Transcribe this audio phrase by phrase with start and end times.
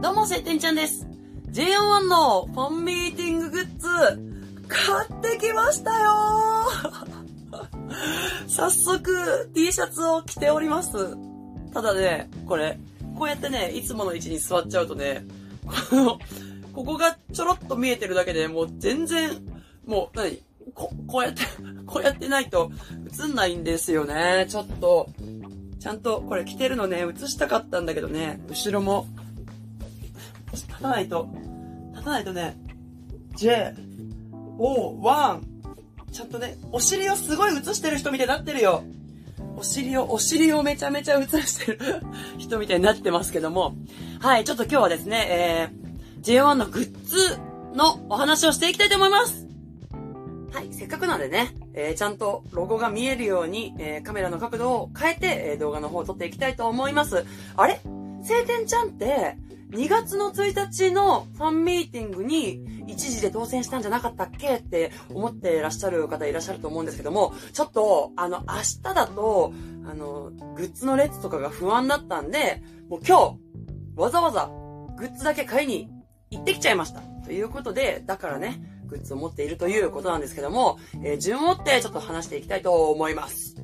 [0.00, 1.06] どうも、せってんちゃんです。
[1.50, 3.86] JO1 のファンミーティンググッズ、
[4.66, 6.64] 買ってきましたよ
[8.48, 11.18] 早速、T シャツを着ております。
[11.74, 12.80] ただね、これ、
[13.14, 15.26] こうやってね、いつもの位置に座っちゃうとね、
[15.90, 16.18] この、
[16.72, 19.32] ここがちょろっと見えてるだけでもう全然、
[19.84, 21.42] もう、何こ、こうやって、
[21.84, 22.72] こうやってないと
[23.22, 24.46] 映んないんですよね。
[24.48, 25.10] ちょっと、
[25.78, 29.06] ちゃんとこれ着てるのね、映したかったんだけどね、後ろも、
[30.80, 31.28] 立たないと、
[31.92, 32.56] 立たないとね、
[33.36, 33.74] J、
[34.58, 35.40] O、1、
[36.10, 38.82] ちゃんとね、お尻をすごい映してる人みたいになってるよ。
[39.58, 41.78] お尻を、お尻をめちゃめちゃ映してる
[42.38, 43.74] 人みたいになってますけども。
[44.20, 47.38] はい、ちょっと今日はですね、えー、J1 のグッズ
[47.74, 49.46] のお話をしていきたいと思います。
[50.50, 57.26] はい、せっかくなんでね、えー、ちゃんとロゴが見えるように、えー、カメラの角度を変えて、えー、動画の方を撮っていきたいと思います。
[57.56, 57.80] あれ？
[58.22, 59.36] 晴天ちゃんって、
[59.70, 69.52] 2月の1日のファンミーティングに一時で当選したんじゃなかったっけって思っていらっしゃる方いらっしゃると思うんですけども、ちょっと、あの、明日だと、
[69.88, 73.38] あの、グッズの列とかが不安だったんで、もう今日、
[73.96, 74.50] わざわざ
[74.96, 75.88] グッズだけ買いに
[76.30, 77.00] 行ってきちゃいました。
[77.24, 83.59] ということで、だからね、グッズを持っているということなんですけども、えー順を追ってちょっと話していきたいと思います。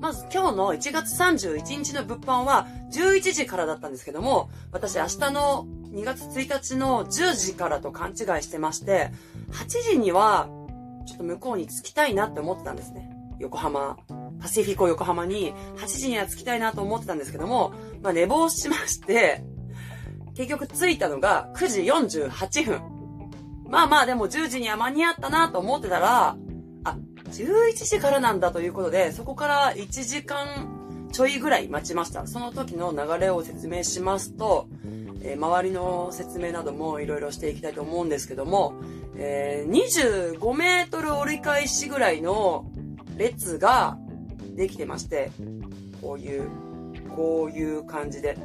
[0.00, 9.10] まず今日の1月31日の物販は11時からだったんですけども、私明日の2月1日の10時からと勘違いしてまして、
[9.52, 10.48] 8時には
[11.06, 13.10] ちょっと向こうに着きたいなって思ってたんですね。
[13.40, 13.98] 横浜、
[14.40, 19.44] パシフィコ横浜に8時には着きたいなと思ってたんですけども、まあ寝坊しまして、
[20.34, 22.82] 結局着いたのが9時48分。
[23.68, 26.36] まあまあでも10時には間に合ったなと思ってたら、
[27.30, 32.26] 11時からなんだということで、そこから1時間ちょいぐらい待ちました。
[32.26, 34.68] その時の流れを説明しますと、
[35.22, 38.74] えー周りの説明などもいろいろしていきたいと思うんですけども、
[39.16, 42.70] えー25メートル折り返しぐらいの
[43.16, 43.98] 列が
[44.56, 45.30] できてまして、
[46.00, 46.48] こういう、
[47.14, 48.38] こういう感じで。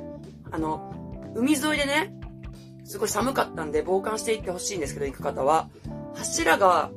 [0.52, 0.94] あの、
[1.36, 2.14] 海沿いでね、
[2.84, 5.70] すごい寒かったんで防寒していってほしいんですけど、行く方は。
[6.14, 6.92] 柱が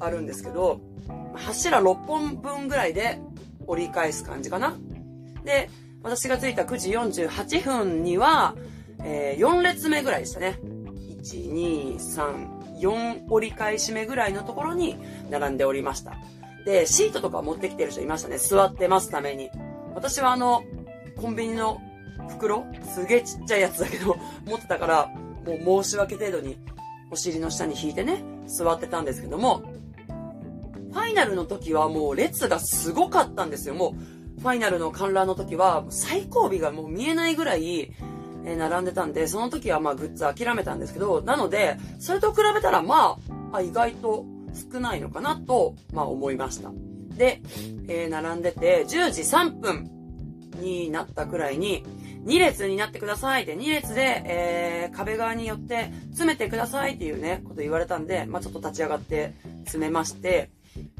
[0.00, 0.80] あるんですけど、
[1.34, 3.18] 柱6本分ぐらいで
[3.66, 4.76] 折り返す感じかな。
[5.44, 5.70] で、
[6.02, 6.90] 私が着いた9時
[7.24, 8.54] 48分には、
[9.02, 10.58] えー4列目ぐらいでしたね。
[11.22, 14.96] 1、2、3、4折り返し目ぐらいのところに
[15.30, 16.14] 並んでおりました。
[16.64, 18.38] で、シートとか持ってきてる人いましたね。
[18.38, 19.50] 座ってますために。
[19.94, 20.64] 私はあの、
[21.16, 21.80] コンビニの
[22.28, 22.64] 袋？
[22.94, 24.16] すげえちっちゃいやつだけど、
[24.46, 25.06] 持ってたから、
[25.64, 26.58] もう申し訳程度に
[27.10, 29.62] お尻の下に引いてね、座ってたんですけども、
[31.14, 33.74] イナルの時はもう列がすごかったんですよ。
[33.74, 33.94] も
[34.38, 37.92] う、ファイナルの観覧の時は、最後尾がもう見えないぐらい、
[38.46, 43.16] え並んでたんで、その時はまあグッズ諦めたんですけど、なので、それと比べたらま
[43.52, 44.26] あ、あ意外と
[44.72, 46.72] 少ないのかなと、まあ思いました。
[47.16, 47.40] で、
[47.88, 49.90] えー並んでて、10時3分
[50.60, 51.84] になったくらいに、
[52.26, 59.32] 2列になってくださいって、2列で、えー、壁側によって詰めてくださいっていうね、こと言われたんで、まあちょっと立ち上がって
[59.64, 60.50] 詰めまして、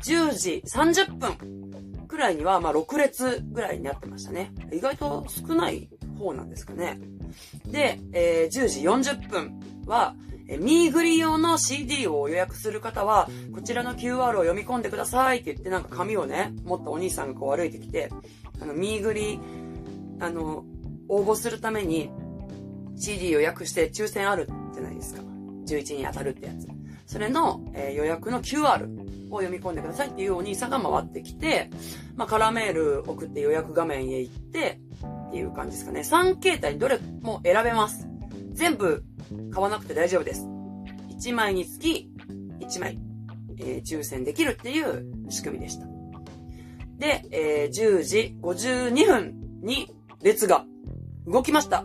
[0.03, 4.53] 10時30分くらいには、まあ6列ぐらいになってましたね。
[4.73, 6.99] 意外と少ない方なんですかね。
[7.67, 8.81] で、えー10時
[9.13, 10.15] 40分は、
[10.49, 18.11] えーミーグリ用の CD を予約する方は、こちらの QR を読み込んでくださいって言って、なんか紙をね、持ったお兄さんがこう歩いてきて、
[18.61, 19.41] あの、ミーグリ、
[20.21, 20.65] あの、
[21.09, 22.11] 応募するために
[22.97, 25.23] CD 予約して抽選あるじゃないですか。
[25.67, 26.69] 11に当たるってやつ。
[27.07, 28.87] それの、えー予約の QR
[29.35, 31.71] を読み込んでくださいっていうお兄さんが回ってきて、
[32.17, 34.81] まあ、カラーメール送って予約画面へ行って、
[35.29, 36.01] っていう感じですかね。
[36.01, 38.07] 3形態どれも選べます。
[38.53, 39.05] 全部
[39.53, 40.47] 買わなくて大丈夫です。
[41.11, 42.09] 1枚につき
[42.61, 42.99] 1枚、
[43.59, 45.87] えー抽選できるっていう仕組みでした。
[46.99, 49.91] で、えー10時52分に
[50.23, 50.65] 列が
[51.27, 51.85] 動きました。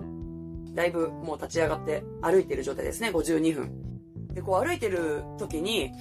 [0.76, 3.90] だいぶもう立ち上がって歩いてる状態ですね、52分。
[4.34, 5.92] で、こう歩いてる時に、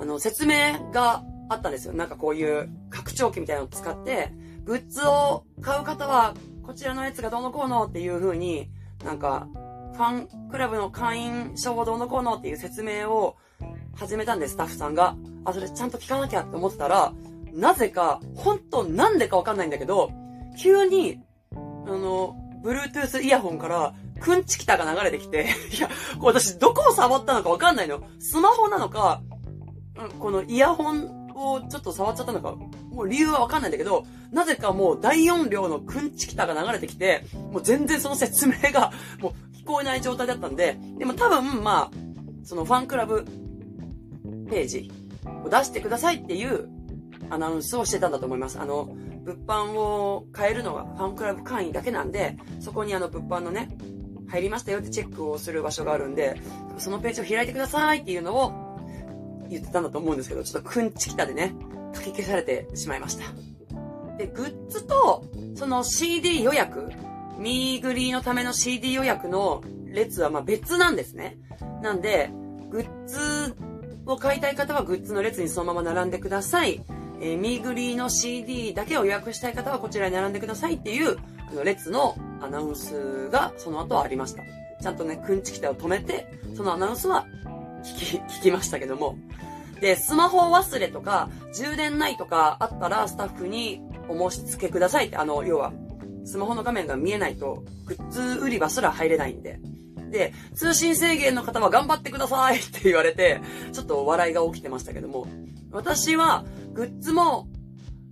[0.00, 1.94] あの、説明があったんですよ。
[1.94, 4.32] なんかこういう拡張器みたいなのを使って、
[4.64, 8.70] グッズを買う方は、こちらのやつがどうのこうのっていう風に、
[9.04, 9.48] なんか、
[9.94, 13.36] ファンクラブの会員証をどうのこうのっていう説明を
[13.96, 15.16] 始めたんです、スタッフさんが。
[15.44, 17.12] あ、それちゃんと聞かなきゃって思ってたら、
[17.52, 20.12] なぜか、本当なんでかわかんないんだけど、
[20.60, 21.20] 急に、
[21.52, 25.88] あの、Bluetooth イヤホンから、くんちきたが流れてきて、 いや、
[26.20, 28.02] これ私どこを触ったのかわかんないの。
[28.18, 29.22] スマホなのか、
[30.18, 32.56] このイヤホンをちょっと触っちゃったのか、
[32.90, 41.98] もう理由はわかんないんだけど、なぜかもう大音量のくんちきたが流れてきて、もう全然その説明が もう聞こえない状態だったんで、でも多分、まあ、
[42.44, 43.24] そのファンクラブ
[44.50, 44.90] ページ
[45.44, 46.68] を出してくださいっていう
[47.30, 48.58] アナウンスをしてたんだと思います。
[48.58, 48.88] あの、
[49.24, 53.76] 物販を変えるのがファンクラブ会員だけなんで、そこにあの物販のね、
[54.28, 56.40] 入りましたよってチェックをする場所があるんで、
[56.78, 58.67] そのページを開いてくださいっていうのを
[59.48, 61.54] 言ってたんだと思うんですけど、ちょっとくんちきたでね、
[61.94, 63.24] 書き消されてしまいました。
[64.18, 65.24] で、グッズと、
[65.54, 66.90] その CD 予約、
[67.38, 71.38] ミーグリーのための CD 予約の列はま別なんですね。
[71.82, 72.30] なんで、
[72.70, 73.54] グッズ
[74.06, 76.82] を買いたい方はグッズの列にそのまま並んでください。
[77.20, 81.16] えー、ミーグリーの CD だけを予約したい方はこちらに並んでくださいっていう、
[81.50, 84.42] あの、列のアナウンスがその後ありました。
[84.80, 87.26] ちゃんとね、くんちきたを止めて、そのアナウンスは
[87.82, 89.16] 聞き、聞きましたけども。
[89.80, 95.72] で、スマホ忘れとか、充電ないとかあったら、スタッフにお申し付けくださいって、あの、要は、
[96.24, 99.60] スマホの画面が見えないと、グッズ売り場すら入れないんで。
[100.10, 103.40] で、通信制限の方は頑張ってくださいって言われて、
[103.72, 105.26] ちょっと笑いが起きてましたけども、
[105.70, 107.48] 私は、グッズも、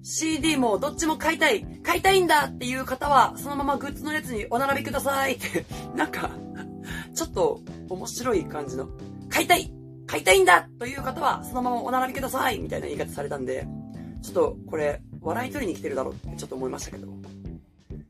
[0.02, 5.64] CD もどっちも買いたい、買いたいんだっていう方は、そのままグッズの列にお並びくださいって、
[5.96, 6.30] なんか、
[7.14, 8.88] ちょっと面白い感じの、
[9.28, 9.72] 買いたい
[10.06, 13.66] 買いたいんだという方は、そのままお並びくださいみたいな言い方されたんで、
[14.22, 17.08] ちょっとこれ、笑い取りに来てるだろうってちょっと思いましたけど。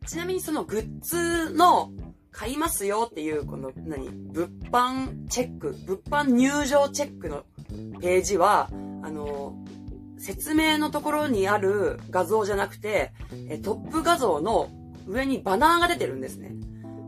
[0.07, 1.91] ちなみにそのグッズの
[2.31, 4.09] 買いますよっていう、この、何？
[4.11, 7.45] 物販チェック、物販入場チェックの
[8.01, 8.69] ページは、
[9.03, 9.57] あの、
[10.19, 13.13] 説明のところにある画像じゃなくて、
[13.63, 14.69] トップ画像の
[15.07, 16.53] 上にバナーが出てるんですね。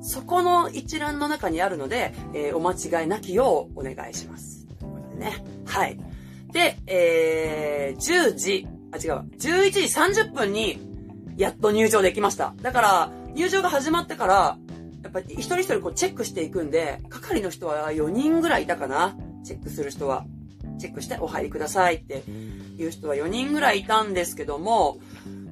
[0.00, 4.57] そこの一覧の中にあるので、えー、お間違いなきようお願いします。
[5.18, 5.44] ね。
[5.66, 5.98] はい。
[6.52, 9.80] で、えー、10時、あ、違う、11時
[10.24, 10.80] 30分に、
[11.36, 12.54] やっと入場できました。
[12.62, 14.58] だから、入場が始まってから、
[15.02, 19.16] やっぱり一人一人こうチェックしていくんで、係の人は4人ぐらいいたかな。
[19.44, 20.24] チェックする人は。
[20.78, 22.22] チェックしてお入りくださいって
[22.76, 24.98] いう人は4人ぐらいいたんですけども、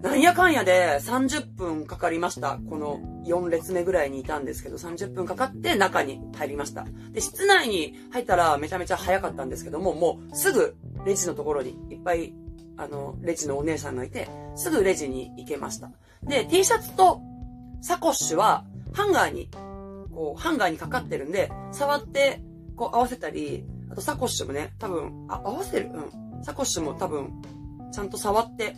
[0.03, 2.59] なんやかんやで30分かかりました。
[2.69, 6.87] この4列目ぐらいにいたんですけど、30分かかって中に入りました。
[7.13, 12.35] で、室内に入ったらめちゃめちゃ早かったんですけども、もうすぐレジのところにいっぱい、
[12.77, 15.91] あの、レジのお姉さんがいて、すぐレジに行けました。
[16.23, 17.21] で、T シャツと
[17.81, 19.51] サコッシュはハンガーに、
[20.13, 22.43] こう、ハンガーにかかってるんで、触って、
[22.77, 25.91] こう合わせたり、あとサコッシュもね、多分、あ、合わせる？
[25.93, 26.45] うん。
[26.45, 27.31] サコッシュも多分、
[27.93, 28.77] ちゃんと触って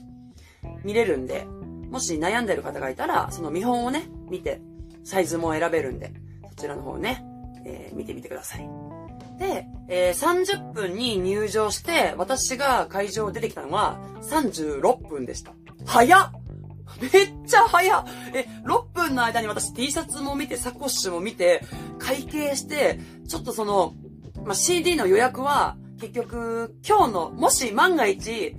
[0.84, 1.46] 見れるんで、
[1.90, 4.60] もし悩んでる方がいたら、その見本をね、見て、
[5.04, 6.12] サイズも選べるんで、
[6.50, 7.24] そちらの方ね、
[7.64, 8.68] えー、見てみてください。
[9.38, 15.52] で、えー、30分に入場して、私が会場出てきたのは36分でした。
[15.86, 16.32] 早っ
[17.00, 17.10] めっ
[17.46, 18.04] ちゃ早っ
[18.34, 21.62] え、6分の間に私 T シャツも見て、サコッシュも見て、
[21.98, 22.98] 会計して、
[23.28, 23.94] ちょっとその、
[24.44, 28.56] まあ、CD の予約は、結局、今日の、もし万が一、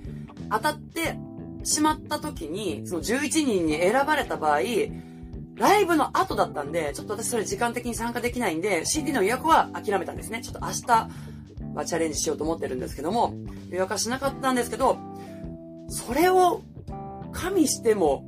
[0.50, 1.16] 当たって
[1.64, 4.60] しまった時に、その11人に選ばれた場合、
[5.60, 10.40] ライブの後だったんで、ちょっと私それ時間的に参加できないんで、CD の予約は諦めたんですね。
[10.42, 11.08] ちょっと明日
[11.74, 13.34] はチャレンジしようと思ってるんですけども、
[13.68, 14.96] 予約はしなかったんですけど、
[15.88, 16.62] それを
[17.32, 18.24] 加味しても、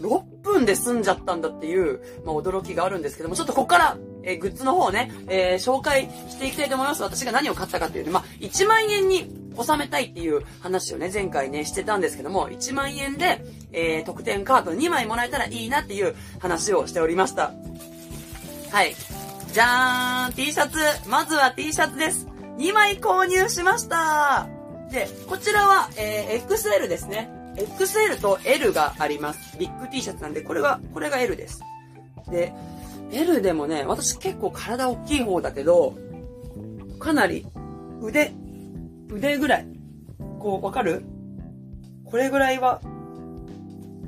[0.00, 7.02] 6分で済んじゃったんだっていう、まあ、驚きがあるんですけども、ちょっとこっから、えー、グッズの方をね、えー、紹介していきたいと思います。
[7.02, 17.52] 私が何を買ったかっていうと、まあ、1万円に収めたいっていう話をね、前回ね、してたんですけども、1万円で、えー、特典カード2枚もらえたらいいなっていう話をしておりました。
[18.70, 18.94] はい。
[19.52, 22.26] じゃーん !T シャツまずは T シャツです
[22.56, 24.48] !2 枚購入しました
[24.90, 27.30] で、こちらは、えー、XL ですね。
[27.56, 29.58] XL と L があります。
[29.58, 31.62] ビッグ T シャツなんで、これは、これが L です。
[32.30, 32.52] で、
[33.12, 35.96] L でもね、私結構体大きい方だけど、
[36.98, 37.46] かなり
[38.00, 38.32] 腕、
[39.10, 39.66] 腕ぐらい。
[40.38, 41.04] こう、わかる？
[42.04, 42.80] これぐらいは、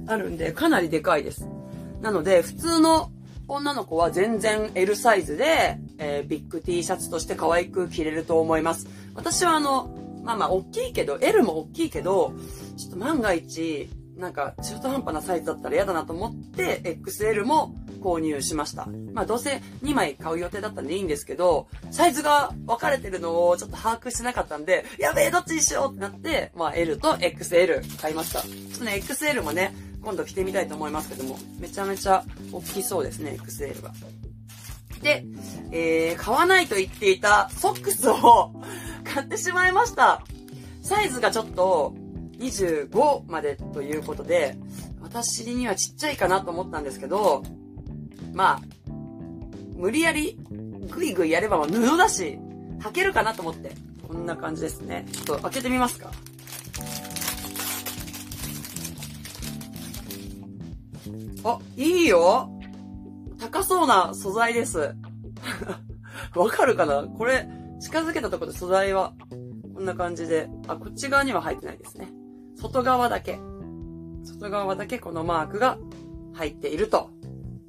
[0.07, 1.49] あるんで、かなりでかいです。
[2.01, 3.11] なので、普通の
[3.49, 8.87] 女の子は全然 L サイズで、えー、ビッグ T シャツとして可愛く着れると思います。
[9.15, 9.91] 私はあの、
[10.23, 12.35] まあまあ、大きいけど、L も大きいけど、
[12.77, 18.87] ちょっと万が一、なんか中途半端なサイズだったら嫌だなと思って、XL も購入しました。
[19.15, 28.43] まあどうせ2枚買う予定だったんでいいんですけど、サイズが分かれてるのをちょっと把握してなかったんで、やべえ、どっちにしようってなって、まあ L と XL 買いました。
[28.43, 33.93] ちょっとね、XL もね、今度着てみたいと思いますけども、めちゃめちゃ大きそうですね、XL が。
[35.03, 35.25] で、
[35.71, 38.53] えー、買わないと言っていたソックスを
[39.05, 40.23] 買ってしまいました。
[40.83, 41.95] サイズがちょっと
[42.39, 44.59] 25までということで、
[45.01, 47.43] 私にはちっちゃいかなと思ったんですけど、
[48.35, 48.61] まあ、
[49.77, 50.39] 無理やり
[50.91, 52.39] ぐいぐいやれば布だし、
[52.81, 53.73] 履けるかなと思って。
[54.07, 55.07] こんな感じですね。
[55.11, 56.11] ちょっと開けてみますか。
[61.45, 62.49] あ、いいよ
[63.39, 64.95] 高そうな素材です。
[66.37, 67.03] わかるかな？
[67.03, 67.49] これ、
[67.81, 69.15] 近づけたところで素材は、
[69.75, 72.13] こんな感じで、あ、こっち側には入ってないですね。
[72.57, 73.39] 外側だけ。
[74.25, 75.79] 外側だけこのマークが
[76.33, 77.11] 入っていると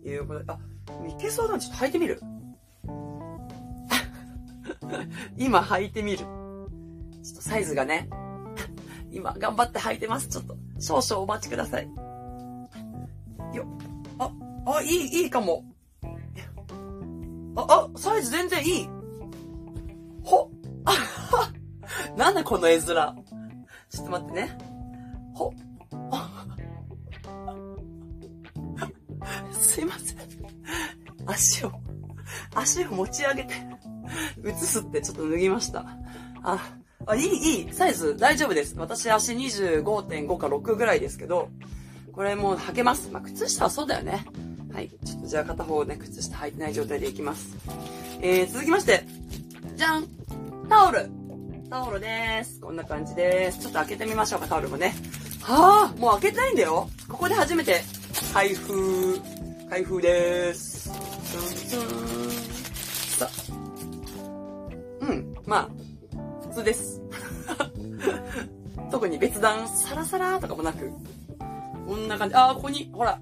[0.10, 0.60] いうことで、あ、
[1.08, 1.60] いけそうだな。
[1.60, 2.22] ちょっと履いてみる。
[5.38, 6.18] 今履いてみる。
[6.18, 6.28] ちょ
[7.34, 8.10] っとサイズがね、
[9.12, 10.28] 今頑張って履いてます。
[10.28, 11.90] ちょっと少々お待ちください。
[13.54, 13.66] よ、
[14.20, 14.32] あ、
[14.66, 15.64] あ、いい、いいかも。
[17.56, 18.90] あ、あ、サイズ全然いい。
[20.24, 20.52] ほ、
[20.86, 20.92] あ
[21.32, 21.52] は
[22.18, 22.86] なんだこの絵面。
[22.86, 24.58] ちょっと待ってね。
[25.34, 25.54] ほ、
[31.36, 31.72] 足を、
[32.56, 33.54] 足を持ち上げて、
[34.44, 35.86] 映すってちょっと脱ぎました。
[36.44, 36.76] あ、
[37.06, 38.76] あ、いい、いい、サイズ大丈夫です。
[38.78, 41.50] 私足25.5か6ぐらいですけど、
[42.14, 43.10] これもう履けます。
[43.12, 44.26] まあ、靴下はそうだよね。
[44.74, 44.90] はい。
[45.06, 47.56] ちょっとじゃあ片方ね、靴下履いてない状態でいきます。
[48.22, 49.06] えー、続きまして、
[49.76, 50.08] じゃん
[50.70, 51.10] タオル
[51.70, 52.60] タオルです。
[52.62, 53.60] こんな感じです。
[53.60, 54.94] ちょっと開けてみましょうか、タオルもね。
[55.42, 56.90] はあ、もう開けてないんだよ。
[57.10, 57.82] ここで初めて
[58.34, 59.20] 開封
[59.70, 60.85] 開封です。
[63.18, 63.30] さ
[65.02, 65.70] うん、まあ、
[66.48, 67.02] 普通です。
[68.92, 70.92] 特に別段、サラサラとかもなく、
[71.86, 72.36] こんな感じ。
[72.36, 73.20] あー、ここに、ほら。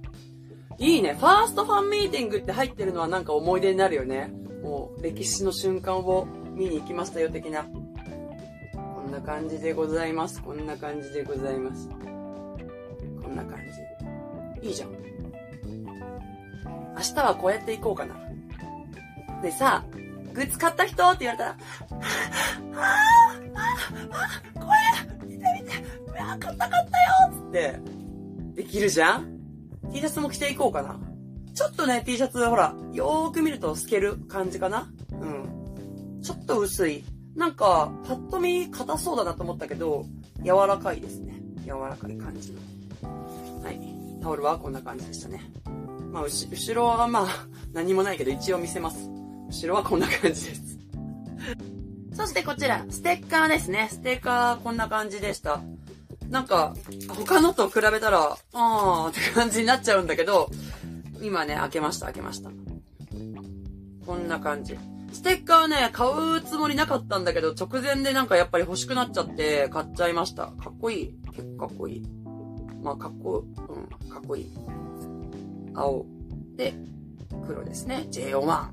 [0.79, 1.13] いいね。
[1.13, 4.33] ファーストファンミーティングって入ってるのはなんか思い出になるよね。
[4.63, 7.63] もう、歴史の瞬間を見に行きましたよ、的な。
[7.63, 10.41] こんな感じでございます。
[10.41, 11.89] こんな感じでございます。
[11.89, 13.59] こんな感
[14.61, 14.67] じ。
[14.67, 15.02] いいじゃん。
[17.03, 18.15] 明日はこうやって行こうかな。
[19.41, 19.83] でさ、
[20.33, 21.03] グッズ買った人？
[21.10, 23.69] って言われたら、ああああ、
[24.10, 24.24] あ
[24.55, 24.62] あこ
[25.22, 27.79] れ見て見てうわ買った買ったよつって、
[28.55, 29.38] できるじゃん
[29.91, 30.98] ?T シャツも着ていこうかな。
[31.53, 34.88] ちょっとね、T シャツ、ほら、よーく見ると透ける感じかな？
[35.12, 36.22] うん。
[36.24, 37.03] ちょっと薄い。
[37.36, 40.05] なんか、パッと見硬そうだなと思ったけど、
[40.41, 41.36] 柔らかいですね。
[41.65, 42.60] 柔らかい感じの。
[43.62, 43.79] はい。
[44.22, 45.41] タオルはこんな感じでしたね。
[46.13, 49.10] まあ、後ろはまあ、 何もないけど一応見せます。
[49.50, 50.77] 後ろはこんな感じです。
[52.13, 53.89] そしてこちら、ステッカーですね。
[53.91, 55.62] ステッカーこんな感じでした。
[56.29, 56.75] なんか、
[57.10, 60.51] 他のと比べたら、あーって感じになっちゃうんだけど、
[61.20, 62.51] 今ね、開けました、開けました。
[64.05, 64.77] こんな感じ。
[65.13, 70.48] ステッカーね、買うつもりなかったんだけど、直前でなんかやっぱり欲しくなっちゃって買っちゃいました。
[70.48, 71.15] かっこいい。
[71.36, 72.03] 結構かっこいい。
[72.84, 74.51] まあ、かっこ、うん、かっこいい。
[75.75, 76.05] 青
[76.55, 76.73] で
[77.47, 78.07] 黒ですね。
[78.11, 78.45] JO1。
[78.45, 78.71] こ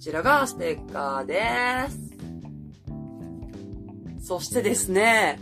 [0.00, 2.12] ちらがステッカーです。
[4.26, 5.38] そしてですね、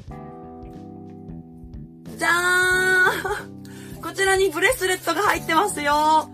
[2.17, 6.31] じゃーんこちらにブレスレットが入ってますよ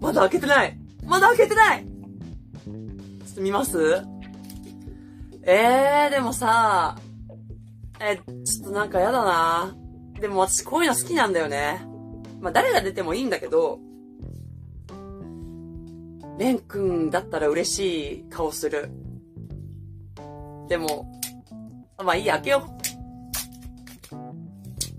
[0.00, 1.90] まだ開けてないまだ開けてないちょ
[3.32, 4.02] っと見ます？
[5.42, 6.96] えー、でもさ、
[8.00, 9.74] え、ちょっとなんかやだな
[10.20, 11.84] でも私こういうの好きなんだよね。
[12.42, 13.78] まあ、誰が出てもいいんだけど、
[16.38, 18.90] レン君だったら嬉しい顔する。
[20.68, 21.06] でも、
[21.98, 22.66] まあいいや、開けよ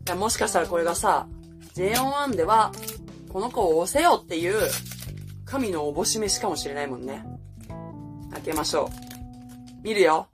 [0.09, 0.15] う。
[0.15, 1.27] もしかしたらこれがさ、
[1.75, 2.71] JO1 では、
[3.27, 4.61] この子を押せよっていう、
[5.43, 7.25] 神のおぼし飯かもしれないもんね。
[8.31, 8.89] 開けましょ
[9.81, 9.83] う。
[9.83, 10.29] 見るよ。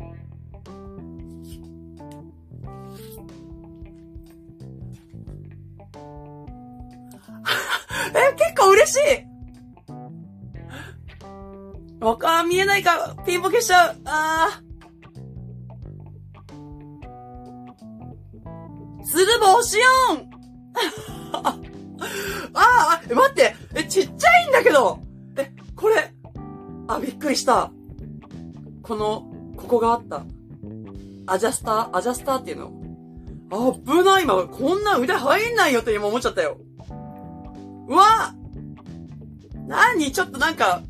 [8.80, 9.04] 嬉しい
[12.00, 13.98] わか、見えないか、ピンボケしちゃう。
[14.06, 14.70] あー。
[19.06, 19.84] つるぼしよ
[20.16, 20.30] ん
[21.34, 21.60] あ
[22.54, 25.00] あ、待って、え、ちっちゃいんだけど
[25.36, 26.14] え、これ、
[26.88, 27.72] あ、びっくりした。
[28.82, 29.26] この、
[29.58, 30.24] ここがあった。
[31.28, 31.98] アジャスター？
[31.98, 32.72] アジャスターっていうの？
[33.52, 36.58] あ、危ない、今、こんな腕入んないよって今思っちゃったよ。
[37.90, 38.36] うわ
[39.70, 40.82] なにちょっとなんか、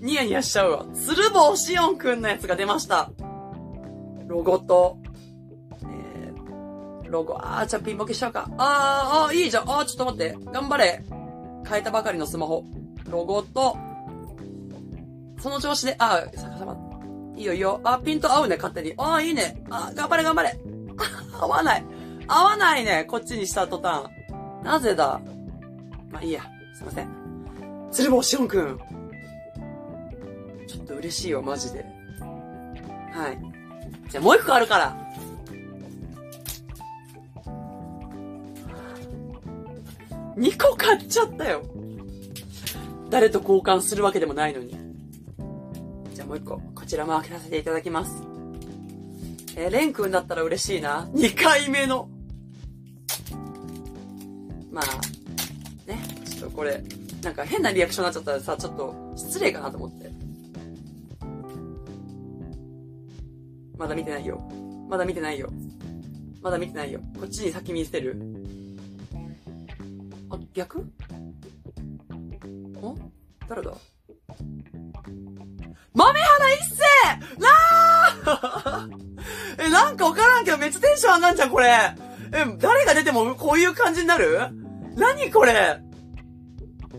[0.00, 0.86] ニヤニヤしちゃうわ。
[0.94, 3.10] つるぼうしおんくんのやつが出ました。
[4.28, 4.98] ロゴと、
[5.82, 8.48] えー、ロゴ、あー、じゃあピンボケしちゃうか。
[8.58, 9.68] あー、あー、いいじゃん。
[9.68, 10.38] あー、ちょっと待って。
[10.52, 11.02] 頑張れ。
[11.68, 12.64] 変えたばかりのスマホ。
[13.08, 13.76] ロゴと、
[15.40, 16.76] その調子で、あー、逆さま。
[17.36, 17.80] いいよいいよ。
[17.82, 18.94] あ、ピント合うね、勝手に。
[18.98, 19.64] あー、いいね。
[19.68, 20.56] あー、頑張れ頑張れ。
[21.40, 21.84] あ、 合わない。
[22.28, 23.04] 合わないね。
[23.08, 24.04] こっちにした途端。
[24.62, 25.20] なぜだ？
[26.10, 26.42] まあいいや。
[26.74, 27.25] すいません。
[27.90, 28.78] 鶴房しおんくん。
[30.66, 31.84] ちょっと嬉しいわ、マジで。
[33.12, 34.10] はい。
[34.10, 35.06] じゃあもう一個あるから。
[40.36, 41.62] 2個買っちゃったよ。
[43.08, 44.76] 誰と交換するわけでもないのに。
[46.12, 48.22] じゃあもう一個、こちらも開けさせていただきます。
[49.56, 51.08] えー、レン君だったら嬉しいな。
[51.14, 52.10] 2回目の。
[54.70, 56.84] まあ、ね、ちょっとこれ、
[57.26, 60.08] なんか変なリアクションになっちゃったらさ、ちょっと失礼かなと思って。
[63.76, 64.38] まだ見てないよ。
[64.88, 65.50] まだ見てないよ。
[66.40, 67.00] まだ見てないよ。
[67.18, 68.16] こっちに先見せてる？
[70.30, 70.78] あ、逆？
[70.78, 70.94] ん
[73.48, 73.72] 誰だ？
[75.94, 76.78] 豆原一世
[77.40, 81.66] なー え、なんかわからんけどめっちゃテンション上がんじゃん、これ。
[81.66, 81.96] え、
[82.60, 84.38] 誰が出てもこういう感じになる？
[84.94, 85.80] 何これ？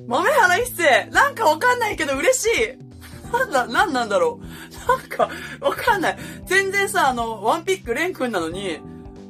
[0.08, 2.88] 豆原一世なんかわかんないけど嬉しい
[3.32, 6.18] なんだ、なんなんだろうなんか、わかんない。
[6.46, 8.80] 全然さ、あの、ワンピックレン君なのに、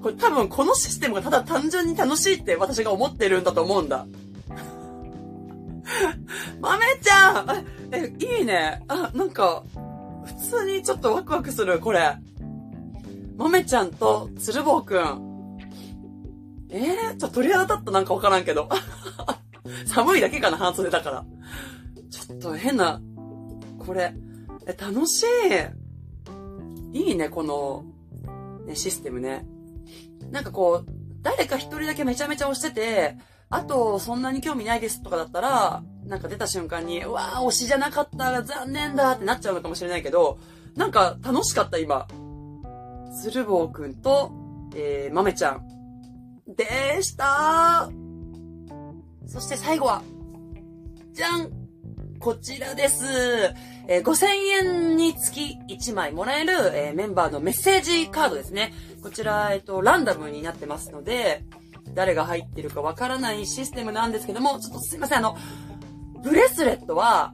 [0.04, 4.06] これ多分このシステムがただ単純に楽しいって私が思ってるんだと思うんだ。
[6.62, 8.84] 豆ちゃんえ、いいね。
[8.88, 9.64] あ、なんか、
[10.26, 12.18] 普通にちょっとワクワクする、これ。
[13.38, 15.28] 豆ちゃんと鶴房くん。
[16.70, 18.70] えー、ちょっと鳥肌立ったなんかわからんけど。
[19.86, 21.26] 寒いだけかな、半袖だから。
[22.10, 23.02] ちょっと変な、
[23.80, 24.14] これ。
[24.66, 25.24] え、楽し
[26.94, 26.98] い。
[26.98, 27.86] いいね、この、
[28.66, 29.46] ね、システムね。
[30.32, 33.18] なんかこう、誰か一人だけめちゃめちゃ押してて、
[33.50, 40.38] あと、そんなに興味ないですとかだったら、なんか出た瞬間に、うわー、推しじゃなかったら残念だってなっちゃうのかもしれないけど、
[40.76, 42.08] なんか楽しかった今。
[43.22, 44.32] 鶴房くんと、
[44.76, 45.66] えー、豆ちゃん。
[46.56, 47.90] でした
[49.28, 50.02] そして最後は、
[51.14, 51.52] じゃん
[52.20, 53.06] こちらです。
[53.88, 54.26] えー、5000
[54.64, 58.74] 円につき1枚もらえる、えー、メンバーのメッセージカードですね。
[59.02, 61.44] こちら、えっ、と、ランダムになってますので、
[61.94, 65.38] 誰が入ってるかわからないシステムなんですけども、ちょっとすいません、あの、
[66.24, 67.34] ブレスレットは、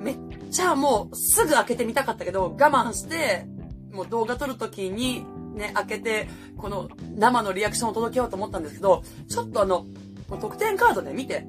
[0.00, 0.18] めっ
[0.50, 3.46] ちゃもうすぐ開けてみたかったけど、我慢して、
[3.92, 9.84] もう動画撮るときに、ね、開けて、この生のリアクションを届けようと思ったんですけど、ちょっとあの、
[10.28, 11.46] 特典カードね、見て。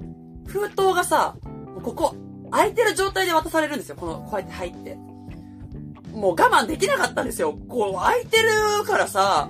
[0.47, 1.35] 封筒がさ、
[1.83, 2.15] ここ、
[2.51, 3.95] 開いてる状態で渡されるんですよ。
[3.95, 4.95] この、こうやって入って。
[6.13, 7.57] もう我慢できなかったんですよ。
[7.67, 9.49] こう、開いてるからさ、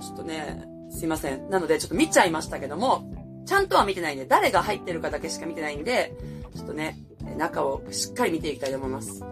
[0.00, 1.50] ちょっとね、すいません。
[1.50, 3.12] なので、ちょっと見ちゃいましたけども、
[3.46, 6.14] ちゃんとは見てないんで、誰が入ってるかだけしか見てないんで、
[6.54, 6.96] ちょっとね、
[7.36, 9.24] 中をしっかり見ていきたいと思います。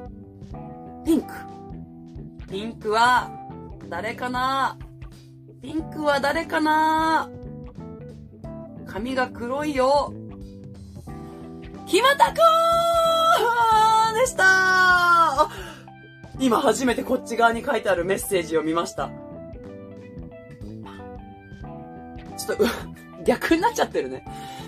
[1.04, 1.32] ピンク。
[2.50, 3.30] ピンクは、
[3.88, 4.76] 誰かな？
[5.62, 7.30] ピンクは誰かな？
[8.96, 10.10] 髪が黒いよ。
[11.84, 15.50] ひまたくーでした
[16.40, 19.10] 今初めてこっち側に書いてあるメッセージを見ました。
[22.38, 22.64] ちょっと、
[23.24, 24.24] 逆になっちゃってるね。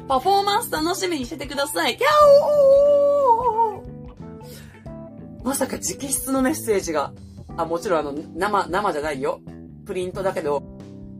[0.06, 1.96] パフォーマンス楽しみにしててください。
[1.96, 2.06] キャ
[2.44, 7.14] オーまさか直筆のメッセージが。
[7.56, 9.40] あ、もちろんあの、生、生じゃないよ。
[9.86, 10.60] プリントだけど。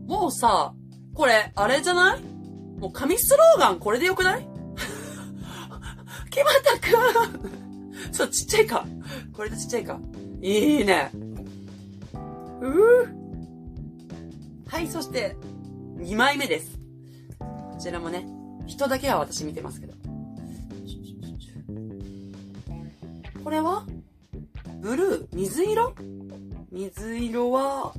[0.05, 0.75] もうさ、
[1.15, 2.38] これ、あれじゃない
[2.79, 4.47] もう紙スローガンこれでよくない？
[6.29, 8.85] 木俣くんそう、ちっちゃいか。
[9.33, 9.99] これでちっちゃいか。
[10.41, 11.11] いいね。
[12.61, 13.09] うぅ。
[14.67, 15.35] はい、そして、
[15.97, 16.79] 2枚目です。
[17.39, 18.25] こちらもね、
[18.67, 19.93] 人だけは私見てますけど。
[23.43, 23.83] これは？
[24.81, 25.35] ブルー？
[25.35, 25.93] 水色？
[26.71, 27.93] 水色は、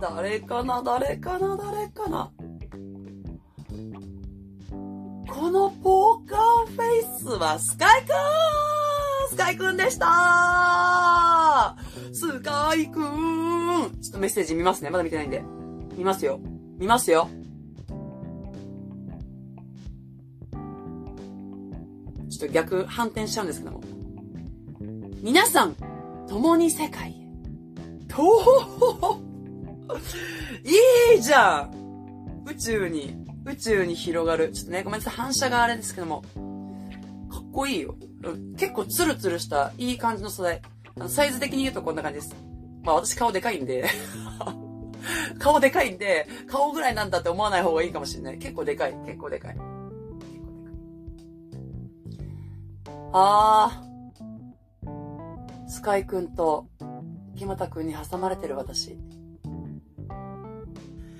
[0.00, 0.82] 誰かな？
[0.82, 1.56] 誰かな？
[1.56, 2.30] 誰かな？
[5.28, 8.08] このポーカーフェイスはスカイくん
[9.30, 11.76] スカイくんでした
[12.12, 14.90] スカイくんちょっとメッセージ見ますね。
[14.90, 15.42] まだ見てないんで。
[15.96, 16.40] 見ますよ。
[16.78, 17.28] 見ますよ。
[22.30, 23.82] ちょっと逆、反転しちゃうんですけども。
[25.22, 25.74] 皆さん、
[26.28, 28.06] 共に世界へ。
[28.08, 29.20] とほ
[30.64, 34.50] いいじゃん宇宙に、宇宙に広がる。
[34.52, 36.22] ちょっとね、ごめんなさい、反射があれですけども。
[37.30, 37.94] かっこいいよ。
[38.58, 40.60] 結構ツルツルした、いい感じの素材。
[41.08, 42.34] サイズ的に言うとこんな感じです。
[42.82, 43.84] まあ私顔でかいんで
[45.38, 48.38] 顔でかいんで、顔ぐらいなんだって思わない方がいいかもしれない。
[48.38, 48.94] 結構でかい。
[49.06, 49.56] 結構でかい。
[53.12, 53.86] あー。
[55.68, 56.66] スカイくんと、
[57.36, 58.98] 木俣くんに挟まれてる私。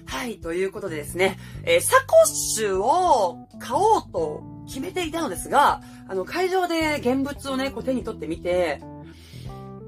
[0.07, 8.81] はい、ということでですね、えーサコッシュを買おうと決めていたのですが、あの、会場で現物をね、こう手に取ってみて、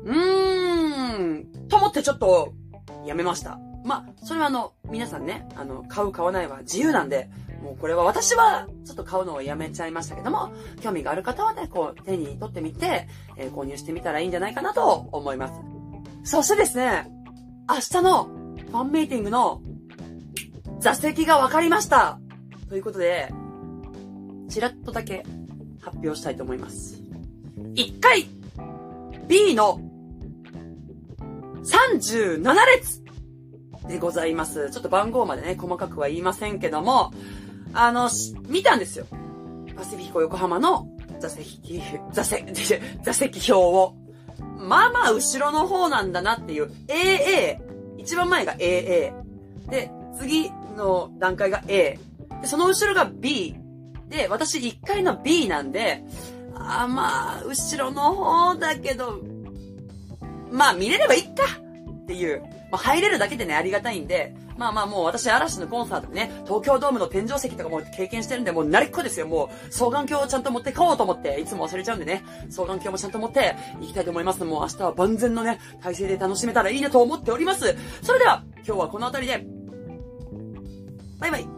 [0.04, 2.52] うーん、と思ってちょっと、
[3.07, 3.59] やめました。
[3.85, 7.31] まあ、それはあの、皆さんね、あの、買う買わないは自由なんで、
[7.62, 15.54] もうこれは私はちょっと買うのをやめちゃいましたけども、興味がある方はね、こう手に取ってみて、えー購入してみたらいいんじゃないかなと思います。
[16.24, 17.11] そしてですね、
[17.68, 19.62] 明日のファンミーティングの
[20.80, 22.20] 座席が分かりました
[22.68, 23.32] ということで、
[24.48, 25.24] ちらっとだけ
[25.80, 27.02] 発表したいと思います。
[27.74, 28.26] 1回
[29.26, 29.80] B の
[31.64, 32.42] 37
[32.76, 33.02] 列
[33.88, 34.70] でございます。
[34.70, 37.12] ちょっと番号までね、細かくは言いませんけども、
[37.72, 38.08] あの、
[38.48, 39.06] 見たんですよ。
[39.76, 40.88] パシフィコ横浜の
[41.20, 42.52] 座席、座席、
[43.02, 43.94] 座席表を。
[44.56, 47.58] まあまあ後ろの方なんだなっていう AA、
[47.96, 49.12] 一番前が AA。
[49.68, 51.98] で、次の段階が A。
[52.40, 53.56] で、その後ろが B。
[54.08, 56.02] で、私1階の B なんで、
[56.54, 59.20] あーまあ、後ろの方だけど、
[60.50, 61.44] まあ見れればいいか
[62.04, 62.42] っていう。
[62.70, 69.26] まあ入れるだけでね、ありがたいんで、まあまあもう私嵐のコンサートでね、東京ドームの天井石とかも経験してるんで、もう慣れっこですよ。
[69.26, 74.44] もう双眼鏡をちゃんと持ってこうと思って、いつも忘れちゃうんでね、双眼鏡もちゃんと持って行きたいと思います。
[74.44, 77.76] もう明日は万全のね、体制で楽しめたらいいなと思っております。
[78.02, 79.58] それでは、今日はこの辺りで、
[81.18, 81.48] バイバイ。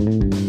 [0.00, 0.41] うん